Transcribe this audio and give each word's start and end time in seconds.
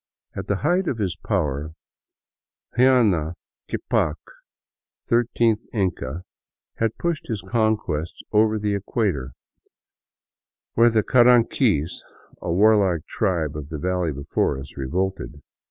At 0.35 0.47
the 0.47 0.55
height 0.55 0.87
of 0.87 0.97
his 0.97 1.15
power 1.15 1.75
Huayna 2.75 3.35
Ccapac, 3.69 4.15
thir 5.07 5.25
teenth 5.35 5.65
Inca, 5.73 6.23
had 6.77 6.97
pushed 6.97 7.27
his 7.27 7.43
conquests 7.43 8.23
over 8.31 8.57
the 8.57 8.73
equator, 8.73 9.33
when 10.73 10.91
the 10.93 11.03
Car 11.03 11.25
anquis, 11.27 12.01
a 12.41 12.51
warlike 12.51 13.05
tribe 13.05 13.55
of 13.55 13.69
the 13.69 13.77
valley 13.77 14.11
before 14.11 14.57
us, 14.59 14.75
revolted. 14.75 15.39